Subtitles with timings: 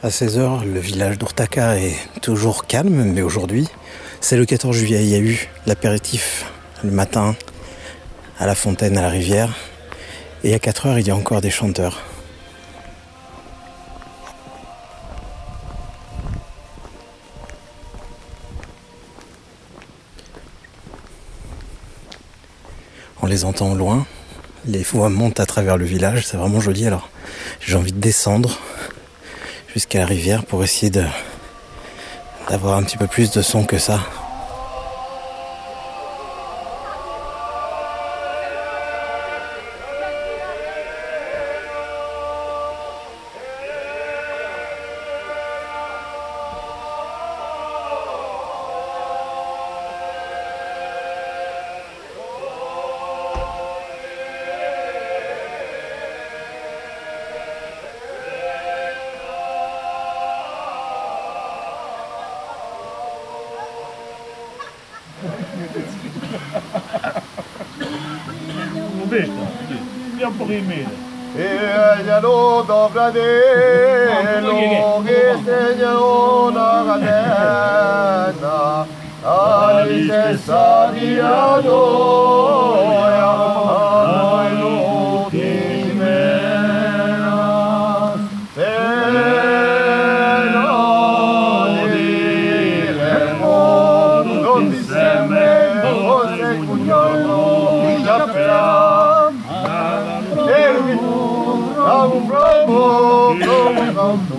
[0.00, 3.66] À 16h, le village d'Urtaka est toujours calme, mais aujourd'hui,
[4.20, 5.02] c'est le 14 juillet.
[5.02, 6.44] Il y a eu l'apéritif
[6.84, 7.34] le matin
[8.38, 9.56] à la fontaine, à la rivière.
[10.44, 12.00] Et à 4h, il y a encore des chanteurs.
[23.20, 24.06] On les entend au loin.
[24.64, 26.24] Les voix montent à travers le village.
[26.24, 26.86] C'est vraiment joli.
[26.86, 27.10] Alors,
[27.58, 28.60] j'ai envie de descendre
[29.78, 34.00] jusqu'à la rivière pour essayer d'avoir un petit peu plus de son que ça.
[71.36, 78.58] Ella dobra de lo que estrelló la cadena,
[79.24, 80.38] al que
[103.92, 104.38] voltou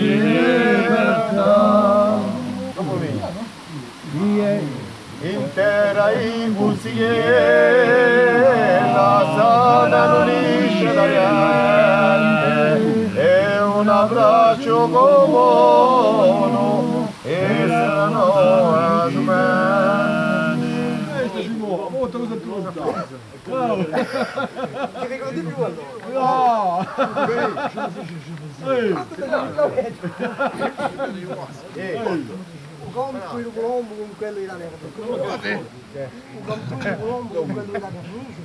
[0.00, 2.20] libertar.
[5.24, 7.22] Intera in busie,
[8.92, 17.52] la sana non esce da niente, è un abbraccio buono, e.
[23.52, 23.84] Não.
[25.00, 25.24] Quer ver que!
[32.84, 34.68] Un conto il colombo con quello di Italia.
[34.70, 38.00] Un conto il colombo con quello di Italia.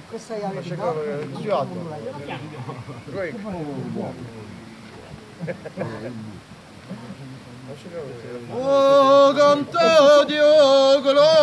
[0.09, 1.66] Questa è la verità.
[8.53, 10.38] Oh, canto di
[11.03, 11.35] colombo!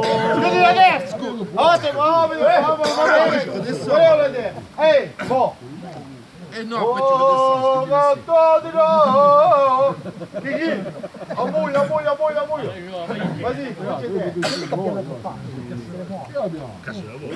[0.00, 1.46] Chiudi la desco!
[1.54, 2.58] Ottimo, ottimo, eh.
[2.58, 3.02] ottimo!
[3.60, 4.61] Adesso volevo vedere!
[4.82, 5.52] Hey, bon.
[6.58, 8.00] Et non, après oh, tu le
[8.72, 9.94] descends.
[10.42, 10.72] Guigui,
[11.38, 12.68] amouille, amouille, amouille, amouille.
[13.42, 14.32] Vas-y, continue.
[16.84, 17.32] Casse la voix.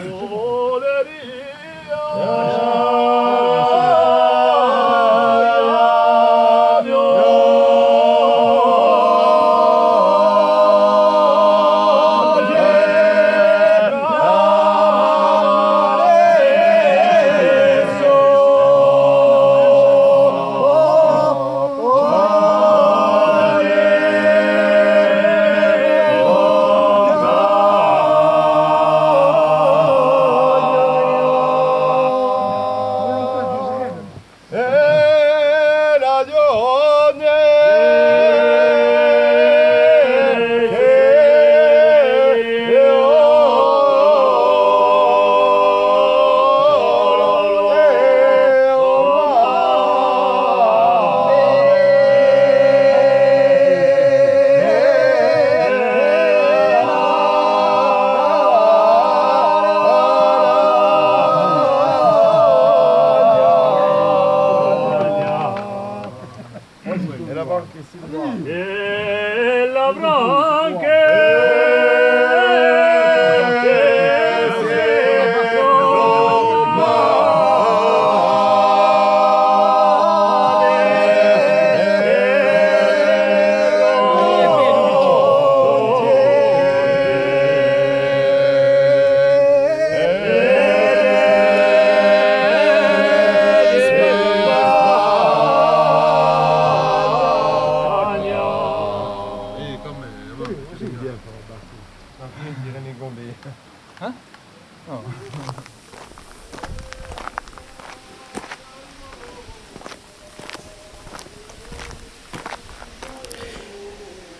[67.82, 68.16] してすぐ。
[68.18, 68.75] うん、えー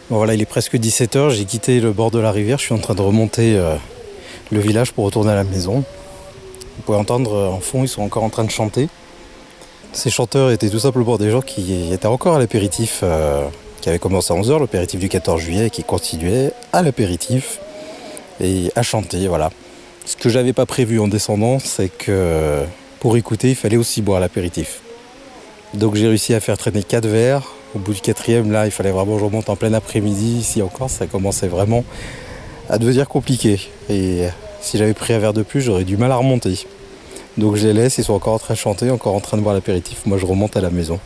[0.09, 2.75] Bon voilà, il est presque 17h, j'ai quitté le bord de la rivière, je suis
[2.75, 3.75] en train de remonter euh,
[4.53, 5.83] le village pour retourner à la maison.
[6.77, 8.89] Vous pouvez entendre euh, en fond, ils sont encore en train de chanter.
[9.93, 13.49] Ces chanteurs étaient tout simplement des gens qui étaient encore à l'apéritif, euh,
[13.81, 17.59] qui avait commencé à 11h, l'apéritif du 14 juillet, et qui continuaient à l'apéritif
[18.41, 19.51] et à chanter, voilà.
[20.07, 22.63] Ce que j'avais pas prévu en descendant, c'est que
[23.01, 24.81] pour écouter, il fallait aussi boire l'apéritif.
[25.75, 27.43] Donc j'ai réussi à faire traîner quatre verres.
[27.75, 30.39] Au bout du quatrième, là, il fallait vraiment que je remonte en plein après-midi.
[30.39, 31.85] Ici encore, ça commençait vraiment
[32.71, 33.61] à devenir compliqué.
[33.91, 34.29] Et
[34.61, 36.67] si j'avais pris un verre de plus, j'aurais du mal à remonter.
[37.37, 39.43] Donc je les laisse, ils sont encore en train de chanter, encore en train de
[39.43, 40.07] boire l'apéritif.
[40.07, 41.01] Moi, je remonte à la maison.